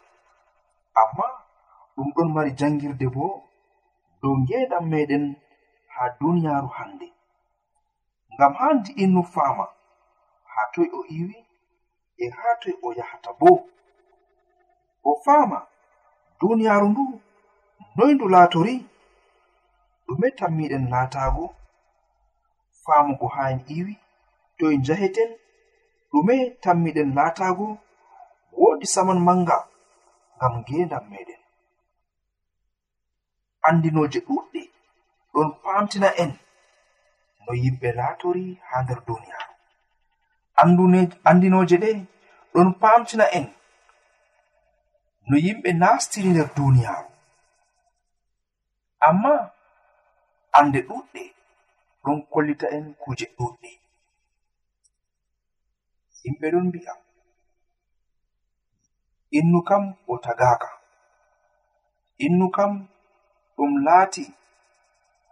amma 1.00 1.26
ɗum 1.96 2.08
ɗon 2.14 2.28
mari 2.34 2.50
jangirde 2.58 3.06
boo 3.14 3.45
dow 4.26 4.36
ngedam 4.42 4.84
meɗen 4.92 5.24
haa 5.94 6.10
duniyaaru 6.20 6.68
hannde. 6.76 7.06
Ngam 8.34 8.52
handi 8.60 8.90
innu 9.02 9.22
faama 9.34 9.66
haa 10.52 10.66
toy 10.74 10.88
o 10.98 11.00
iwi 11.18 11.38
e 12.24 12.26
haa 12.36 12.54
toy 12.62 12.74
o 12.86 12.88
yahata 12.98 13.30
bo. 13.40 13.50
O 15.08 15.10
faama 15.24 15.58
duniyaaru 16.40 16.86
ndu 16.92 17.04
noy 17.96 18.10
ndu 18.14 18.26
laatori 18.34 18.74
ɗume 20.06 20.28
tammiɗen 20.38 20.84
laataago 20.92 21.44
faamugo 22.84 23.26
haa 23.34 23.48
en 23.54 23.60
iwi 23.78 23.94
toy 24.58 24.74
njaheten 24.80 25.30
ɗume 26.10 26.34
tammiɗen 26.62 27.08
laataago 27.18 27.66
woodi 28.60 28.86
saman 28.94 29.18
manga 29.26 29.58
ngam 30.36 30.54
ngendam 30.60 31.04
meɗen. 31.12 31.35
andinoje 33.68 34.18
ɗuɗɗi 34.26 34.62
ɗon 35.32 35.48
famtina 35.62 36.08
en 36.22 36.32
no 37.44 37.52
yimɓe 37.62 37.88
latori 37.98 38.44
ha 38.68 38.76
nder 38.82 39.00
duniyaru 39.06 39.52
andinoje 41.28 41.76
ɗe 41.82 41.90
ɗon 42.52 42.68
famtina 42.80 43.24
en 43.38 43.46
no 45.28 45.36
yimɓe 45.44 45.70
nastiri 45.82 46.28
nder 46.32 46.48
duniyaru 46.56 47.10
amma 49.08 49.32
ande 50.58 50.78
ɗuɗɗe 50.88 51.22
ɗon 52.02 52.18
kollita 52.32 52.66
en 52.76 52.84
kuje 53.02 53.26
ɗuɗɗe 53.36 53.70
yimɓe 56.22 56.46
ɗon 56.52 56.66
mbi'a 56.68 56.92
innu 59.38 59.58
kam 59.68 59.84
o 60.12 60.14
tagaaka 60.24 60.68
innu 62.26 62.46
kam 62.56 62.72
ɗum 63.56 63.72
laati 63.86 64.24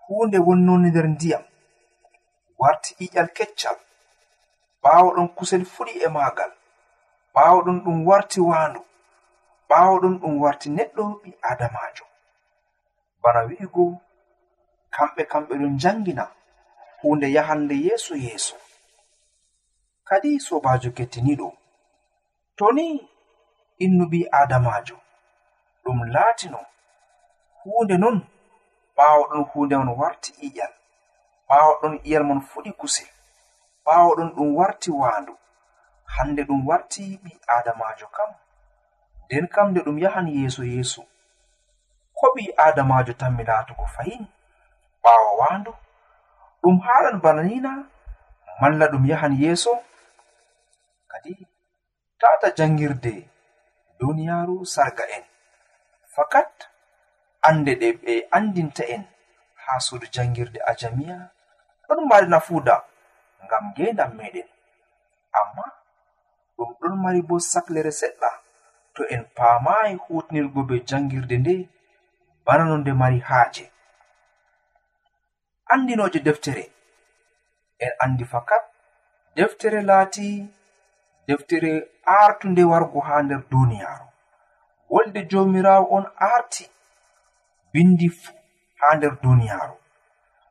hunde 0.07 0.39
wonnoni 0.47 0.89
nder 0.91 1.07
ndiyam 1.15 1.45
warti 2.61 2.91
iƴal 3.05 3.29
keccal 3.37 3.79
ɓaawo 4.83 5.09
ɗon 5.17 5.29
kusel 5.37 5.65
fuɗi 5.73 5.93
e 6.07 6.09
maagal 6.17 6.53
ɓaawo 7.35 7.59
ɗon 7.67 7.79
ɗum 7.85 7.99
warti 8.09 8.41
waandu 8.49 8.81
ɓaawo 9.69 9.95
ɗon 10.03 10.15
ɗum 10.21 10.35
warti 10.43 10.69
neɗɗo 10.77 11.03
ɓi 11.23 11.31
adamajo 11.51 12.05
bana 13.23 13.41
wi'igo 13.49 13.85
kamɓe 14.95 15.23
kamɓe 15.33 15.55
ɗon 15.61 15.75
jangina 15.83 16.25
hunde 17.03 17.27
yahande 17.37 17.75
yeeso 17.87 18.15
yeeso. 18.25 18.57
Kadi 20.09 20.31
sobajo 20.47 20.91
kettiniɗo 20.97 21.49
to 22.57 22.67
ni 22.77 22.87
innu 23.85 24.05
ɓi 24.11 24.21
adamajo 24.41 24.97
ɗum 25.85 25.99
laatino 26.15 26.61
hunde 27.65 27.97
non 27.99 28.17
ɓaawo 28.97 29.23
ɗon 29.31 29.45
huunde 29.51 29.75
man 29.77 29.89
warti 30.01 30.31
iƴal 30.47 30.73
ɓaawo 31.49 31.73
ɗon 31.81 31.95
iyal 32.09 32.25
mon 32.29 32.41
fuɗi 32.51 32.71
kusel 32.81 33.09
ɓaawo 33.85 34.11
ɗon 34.17 34.31
ɗum 34.37 34.49
warti 34.59 34.91
waandu 35.01 35.33
hande 36.15 36.43
ɗum 36.49 36.61
warti 36.69 37.03
ɓi 37.23 37.31
adamajo 37.57 38.07
kam 38.17 38.31
nden 39.25 39.47
kam 39.55 39.67
nde 39.71 39.81
ɗum 39.87 39.99
yahan 40.05 40.27
yeeso 40.37 40.63
yeeso 40.73 41.03
ko 42.19 42.27
ɓi 42.35 42.45
adamajo 42.67 43.13
tanmi 43.21 43.43
laatugo 43.49 43.87
fayin 43.95 44.25
ɓaawo 45.03 45.31
waandu 45.41 45.73
ɗum 46.63 46.77
haɗan 46.87 47.17
bana 47.25 47.43
nina 47.43 47.71
malla 48.61 48.87
ɗum 48.93 49.05
yahan 49.11 49.33
yeeso 49.43 49.73
kadi 51.11 51.33
tata 52.21 52.49
jangirde 52.57 53.15
duniyaaru 53.99 54.57
sarga 54.75 55.05
en 55.17 55.25
fakat 56.15 56.53
ande 57.49 57.73
ɗe 57.81 57.89
ɓe 58.03 58.13
andinta 58.37 58.85
en 58.95 59.03
ha 59.63 59.73
suudu 59.87 60.07
jangirde 60.15 60.59
ajamiya. 60.71 61.17
Ɗon 61.87 62.01
mari 62.11 62.27
nafuuda 62.33 62.75
ngam 63.45 63.65
ngendam 63.71 64.11
meɗen 64.19 64.49
amma 65.39 65.65
ɗum 66.57 66.71
ɗon 66.81 66.95
mari 67.03 67.21
bo 67.29 67.35
saklere 67.51 67.93
seɗɗa. 68.01 68.31
To 68.95 69.03
en 69.15 69.23
paamayi 69.37 69.93
hutinirgo 70.03 70.61
be 70.69 70.77
jangirde 70.89 71.37
nde 71.39 71.55
bana 72.45 72.65
no 72.69 72.77
nde 72.79 72.93
mari 73.01 73.19
haaje. 73.29 73.65
Andinoje 75.73 76.19
deftere. 76.27 76.65
En 77.85 77.93
andi 78.05 78.25
fakat 78.33 78.65
deftere 79.37 79.81
laati 79.89 80.27
deftere 81.27 81.73
artunde 82.19 82.63
wargo 82.71 83.01
ha 83.07 83.23
nder 83.23 83.43
duniyaaru. 83.51 84.07
Wolde 84.91 85.21
jomirawo 85.31 85.87
on 85.97 86.07
arti 86.33 86.65
bindi 87.75 88.09
fuu 88.21 88.37
haa 88.81 88.95
nder 88.97 89.13
duniyaaru. 89.23 89.77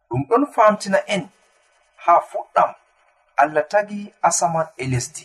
Ɗum 0.09 0.21
ɗon 0.29 0.43
famtina 0.55 0.99
en 1.15 1.23
haa 2.03 2.21
fuɗɗam. 2.29 2.71
Allah 3.41 3.63
tagi 3.71 3.99
asaman 4.27 4.67
e 4.77 4.83
lesdi. 4.91 5.23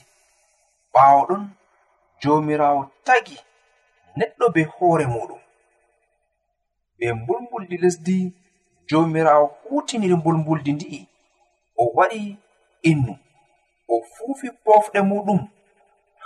Ɓaawo 0.93 1.21
ɗon 1.29 1.43
joomiraawo 2.23 2.83
tagi 3.07 3.37
neɗɗo 4.19 4.45
be 4.55 4.63
hoore 4.75 5.07
muɗum. 5.15 5.41
Be 6.99 7.07
mbulmbuldi 7.19 7.77
lesdi 7.85 8.17
joomiraawo 8.89 9.47
huutiniri 9.65 10.15
mbulmbuldi 10.21 10.71
ndi'i. 10.77 11.01
O 11.77 11.85
waɗi 11.97 12.21
innu 12.91 13.13
o 13.89 13.95
fuufi 14.13 14.49
poofɗe 14.65 15.01
muɗum 15.11 15.41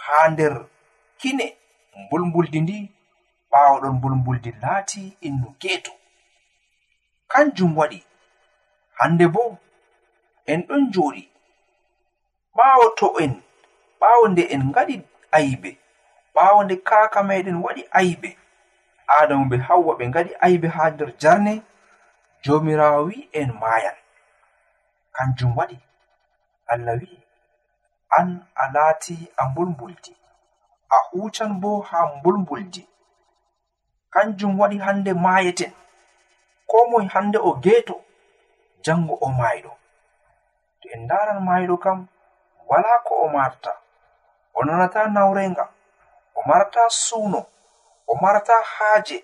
haa 0.05 0.27
nder 0.33 0.55
kine. 1.21 1.47
Mbulmbuldi 2.03 2.59
ndi 2.65 2.77
ɓaawo 3.53 3.77
ɗon 3.83 3.93
mbulmbuldi 3.97 4.51
laati 4.63 5.03
innu 5.27 5.49
geeto. 5.61 5.93
Kanjum 7.33 7.73
waɗi 7.79 7.99
hande 8.99 9.27
bo 9.35 9.43
en 10.53 10.61
ɗon 10.69 10.83
jooɗi 10.93 11.23
ɓaawo 12.57 12.85
to 12.99 13.07
en 13.23 13.33
ɓaawo 14.01 14.25
nde 14.33 14.43
en 14.55 14.63
ngaɗi 14.71 14.95
ayibe 15.37 15.71
ɓaawo 16.35 16.59
nde 16.65 16.75
kaaka 16.89 17.19
meɗen 17.29 17.57
waɗi 17.65 17.83
ayibe 17.99 18.31
adamu 19.17 19.45
be 19.51 19.57
hawwa 19.67 19.93
ɓe 19.99 20.05
ngaɗi 20.11 20.31
ayibe 20.45 20.69
haa 20.77 20.91
nder 20.95 21.11
jarne 21.23 21.53
jomirawo 22.45 23.01
wi 23.09 23.17
en 23.41 23.51
maayan. 23.61 23.97
Kanjum 25.17 25.53
waɗi 25.59 25.77
allah 26.73 26.95
wi 27.01 27.11
an 28.19 28.29
a 28.55 28.65
laati 28.75 29.15
a 29.37 29.43
mbulmbuldi 29.49 30.13
a 30.91 30.97
hutan 31.11 31.53
bo 31.61 31.71
haa 31.89 32.07
mbulmbuldi. 32.17 32.83
kanjum 34.15 34.53
waɗi 34.61 34.79
hande 34.87 35.13
mayeten 35.25 35.73
ko 36.71 36.77
moy 36.91 37.07
hande 37.15 37.39
o 37.39 37.51
geeto 37.65 37.97
jango 38.85 39.15
o 39.21 39.29
mayɗo 39.39 39.73
to 40.81 40.87
en 40.95 41.01
ndaran 41.05 41.41
mayɗo 41.49 41.75
kam 41.85 41.99
wala 42.69 42.93
ko 43.07 43.13
o 43.25 43.29
marta 43.37 43.73
o 44.55 44.65
nanata 44.67 45.01
nawrenga 45.15 45.65
o 46.35 46.41
marata 46.49 46.83
suuno 47.05 47.41
o 48.07 48.13
marata 48.23 48.55
haaje 48.75 49.17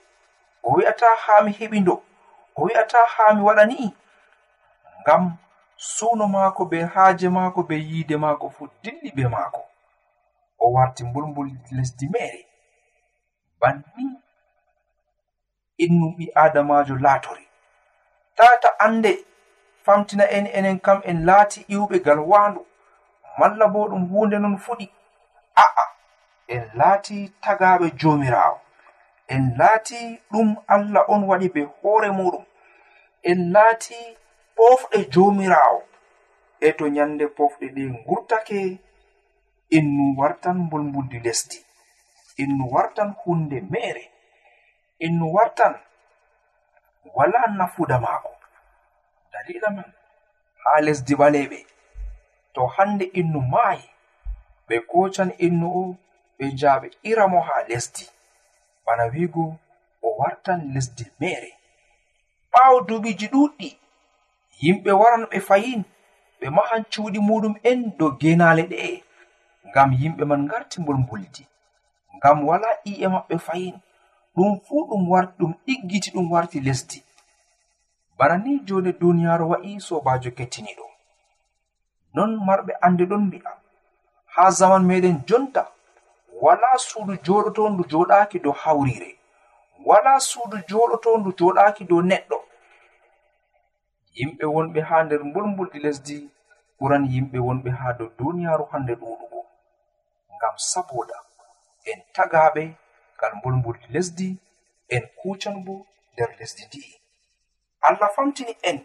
o 0.62 0.68
wi'ata 0.76 1.06
haa 1.24 1.40
mi 1.44 1.52
heɓi 1.58 1.78
ndo 1.80 1.94
o 2.56 2.62
wi'ata 2.66 2.98
haa 3.14 3.34
mi 3.34 3.42
waɗa 3.48 3.64
ni'i 3.70 3.88
ngam 5.00 5.22
suuno 5.76 6.24
maako 6.34 6.62
be 6.70 6.78
haaje 6.94 7.28
maako 7.36 7.60
be 7.68 7.76
yiide 7.88 8.16
maako 8.16 8.46
fuu 8.54 8.68
dilli 8.82 9.10
be 9.16 9.24
maako. 9.34 9.62
O 10.58 10.72
warti 10.72 11.04
mbulmbul 11.04 11.50
lesdi 11.76 12.06
mere 12.14 12.40
bannin 13.60 14.10
innum 15.78 16.12
ɓi 16.16 16.24
adamajo 16.34 16.94
laatori. 17.04 17.44
Tata 18.36 18.68
ande 18.84 19.12
famtina 19.84 20.24
en 20.36 20.46
enen 20.58 20.78
kam 20.80 21.00
en 21.10 21.18
laati 21.26 21.60
iwɓe 21.74 21.96
gal 22.06 22.18
waandu. 22.30 22.66
Malla 23.38 23.66
bo 23.72 23.80
ɗum 23.90 24.04
hunde 24.10 24.38
non 24.38 24.56
fuɗi. 24.64 24.86
A'a 25.64 25.84
en 26.54 26.64
laati 26.78 27.16
tagaɓe 27.42 27.86
jomirawo 28.00 28.58
en 29.34 29.54
laati 29.58 29.98
ɗum 30.32 30.48
allah 30.74 31.04
on 31.12 31.22
waɗi 31.30 31.48
be 31.54 31.62
hoore 31.82 32.10
muɗum 32.18 32.44
en 33.30 33.38
laati 33.54 33.94
pofɗe 34.56 34.98
jomirawo 35.12 35.80
e 36.60 36.68
to 36.78 36.84
nyande 36.94 37.24
pofɗe 37.36 37.66
ɗe 37.74 37.82
gurtake 38.06 38.78
innu 39.76 40.04
wartan 40.18 40.56
mbulmbuldi 40.64 41.18
lesdi. 41.26 41.58
Innu 42.42 42.64
wartan 42.74 43.10
hunde 43.24 43.60
mere 43.72 44.04
innu 45.06 45.26
wartan 45.34 45.74
wala 47.14 47.40
nafuda 47.58 47.98
maako. 48.00 48.32
Dalila 49.32 49.70
man 49.70 49.92
haa 50.64 50.80
lesdi 50.86 51.14
ɓaleɓe 51.20 51.58
to 52.54 52.60
hande 52.74 53.04
innu 53.20 53.40
maayi 53.52 53.86
ɓe 54.68 54.76
kocan 54.90 55.30
innu 55.46 55.66
o 55.80 55.96
ɓe 56.38 56.44
njaaɓe 56.54 56.86
ira 57.10 57.24
mo 57.32 57.40
haa 57.48 57.62
lesdi. 57.68 58.04
Bana 58.86 59.04
wiigo 59.12 59.44
o 60.02 60.08
wartan 60.20 60.60
lesdi 60.74 61.04
mere 61.20 61.50
ɓaawo 62.52 62.76
duuɓiiji 62.88 63.26
ɗuuɗɗi 63.32 63.68
yimɓe 64.62 64.90
waran 65.00 65.24
ɓe 65.30 65.38
fayin 65.48 65.82
ɓe 66.40 66.46
mahan 66.56 66.82
cuuɗi 66.92 67.18
muɗum 67.28 67.54
en 67.70 67.80
dow 67.98 68.10
genaale 68.20 68.62
ɗe'e 68.72 68.90
ngam 69.68 69.90
yimɓe 70.00 70.22
man 70.30 70.42
ngarti 70.46 70.76
mbulmbuldi 70.80 71.42
ngam 72.16 72.38
wala 72.48 72.68
i'e 72.90 73.06
maɓɓe 73.14 73.36
fayin. 73.46 73.76
ɗum 74.38 74.52
fuu 74.64 74.82
ɗum 74.88 75.02
warti 75.12 75.34
ɗum 75.40 75.52
ɗiggiti 75.64 76.10
ɗum 76.14 76.26
warti 76.34 76.58
lesdi. 76.66 76.98
Bana 78.18 78.36
ni 78.44 78.52
jonde 78.66 78.90
duniyaaru 79.00 79.44
wa'i 79.50 79.70
sobajo 79.86 80.30
kettiniɗo 80.38 80.86
non 82.14 82.30
marɓe 82.46 82.72
ande 82.86 83.04
ɗon 83.10 83.22
mbi'a. 83.28 83.52
Ha 84.34 84.44
zaman 84.58 84.82
meɗen 84.90 85.16
jonta 85.28 85.62
wala 86.42 86.68
suudu 86.86 87.14
joɗoto 87.24 87.62
ndu 87.72 87.82
joɗaki 87.90 88.38
dow 88.44 88.54
hawrire. 88.62 89.10
Wala 89.88 90.12
suudu 90.28 90.56
joɗoto 90.68 91.10
ndu 91.20 91.30
joɗaki 91.38 91.82
dow 91.90 92.00
neɗɗo. 92.10 92.38
Yimɓe 94.16 94.44
wonɓe 94.54 94.80
ha 94.88 94.96
nder 95.04 95.20
mbulmbuldi 95.28 95.78
lesdi 95.84 96.16
ɓuran 96.78 97.04
yimɓe 97.12 97.38
wonɓe 97.46 97.70
ha 97.78 97.86
dow 97.98 98.08
duniyaaru 98.18 98.64
hande 98.72 98.92
ɗuɗugo 99.00 99.40
ngam 100.36 100.54
saboda 100.70 101.18
en 101.90 101.98
tagaɓe 102.14 102.62
ngal 103.18 103.32
mbulmbuldi 103.36 103.86
lesdi 103.94 104.28
en 104.94 105.04
kuucan 105.18 105.56
bo 105.64 105.74
nder 106.12 106.30
lesdi 106.38 106.62
ndi'i 106.66 106.94
allah 107.88 108.10
famtini 108.16 108.54
en 108.62 108.78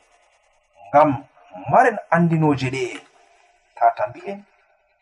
ngam 0.90 1.10
maren 1.72 1.98
andinoje 2.16 2.70
ɗe. 2.76 2.84
Tata 3.78 4.04
mbi'en 4.08 4.40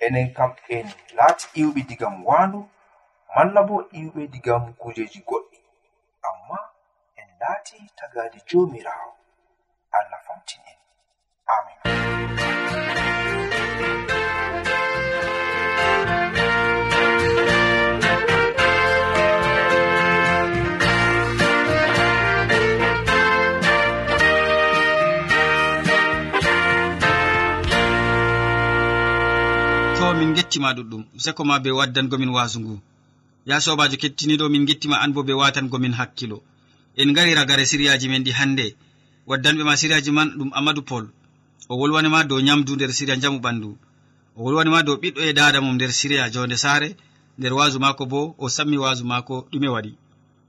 enen 0.05 0.27
kam 0.37 0.51
en 0.75 0.87
laati 1.17 1.45
iwɓe 1.61 1.81
digam 1.89 2.15
waandu 2.27 2.59
malla 3.35 3.61
bo 3.69 3.75
iwɓe 3.99 4.21
digam 4.33 4.63
kujeji 4.81 5.19
goɗɗi. 5.29 5.57
Amma 6.27 6.57
en 7.19 7.29
laati 7.39 7.77
tagade 7.97 8.39
jomirawo 8.49 9.11
min 30.21 30.33
gettima 30.37 30.73
ɗuɗɗum 30.77 31.03
seko 31.23 31.41
ma 31.49 31.55
be 31.63 31.69
waddangomin 31.79 32.29
wasu 32.37 32.59
ngu. 32.63 32.75
Ya 33.49 33.55
sobajo 33.65 33.95
kettiniɗo 34.01 34.45
min 34.53 34.65
gettima 34.69 34.95
an 35.03 35.11
bo 35.13 35.23
be 35.23 35.33
watangomin 35.41 35.93
hakkilo. 35.99 36.37
En 37.01 37.09
gari 37.15 37.33
ragare 37.39 37.65
siriyaji 37.65 38.07
men 38.09 38.23
ɗi 38.25 38.31
hande. 38.39 38.65
Waddanɓe 39.29 39.63
ma 39.63 39.75
siriyaji 39.81 40.11
man 40.11 40.29
ɗum 40.37 40.49
amadou 40.53 40.83
pol. 40.89 41.05
O 41.71 41.73
wolwanima 41.79 42.23
dow 42.29 42.39
nyamdu 42.39 42.75
nder 42.75 42.91
siriya 42.97 43.17
jamu 43.21 43.39
ɓandu. 43.45 43.69
O 44.37 44.43
wolwanima 44.43 44.83
dow 44.83 44.95
ɓiɗɗo 45.01 45.19
e 45.29 45.33
dada 45.33 45.59
mum 45.61 45.75
nder 45.75 45.91
siriya 45.99 46.29
jonde 46.33 46.57
sare 46.57 46.89
nder 47.37 47.53
wasu 47.53 47.79
mako 47.79 48.05
bo 48.05 48.35
o 48.37 48.45
sammi 48.49 48.77
wasu 48.77 49.03
mako 49.05 49.47
ɗume 49.51 49.69
waɗi. 49.75 49.91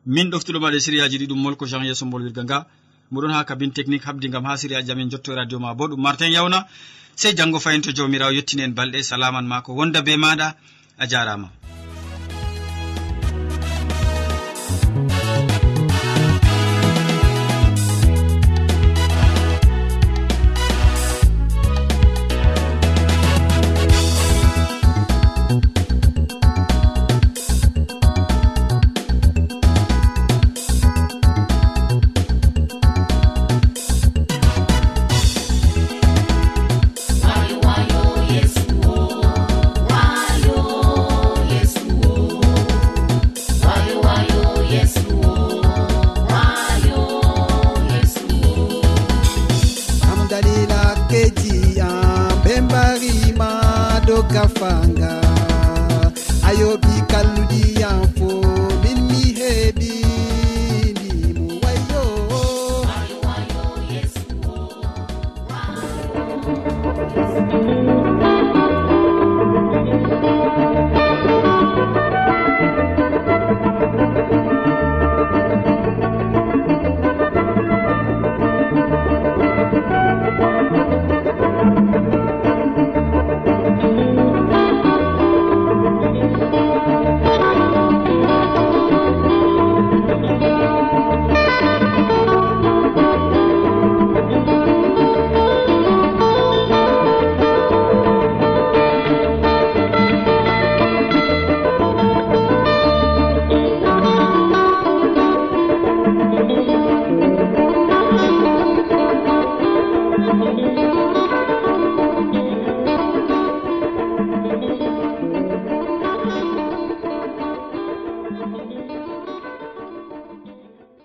Min 0.07 0.31
ɗoftuɗomaɗe 0.31 0.79
siriyaji 0.85 1.17
ɗi 1.21 1.27
ɗum 1.31 1.41
molko 1.45 1.65
jean 1.67 1.85
yeso 1.89 2.05
mbolwirga 2.07 2.43
nga. 2.45 2.59
moɗon 3.13 3.33
ha 3.37 3.45
kabine 3.45 3.73
technique 3.73 4.05
habdi 4.09 4.29
gam 4.29 4.45
ha 4.45 4.57
siriyaji 4.57 4.91
amin 4.93 5.11
jotto 5.11 5.33
e 5.33 5.37
radio 5.37 5.59
ma 5.59 5.75
bo. 5.75 5.87
Ɗum 5.89 6.01
martin 6.01 6.33
yawna 6.33 6.67
sey 7.15 7.33
janggo 7.35 7.59
fayin 7.61 7.83
to 7.83 7.93
jawmirawo 7.93 8.33
yettini 8.33 8.63
en 8.63 8.73
balɗe 8.75 9.03
salaman 9.03 9.47
ma 9.47 9.61
ko 9.63 9.73
wonda 9.75 10.01
be 10.03 10.17
maɗa 10.17 10.55
a 10.99 11.07
jarama. 11.07 11.49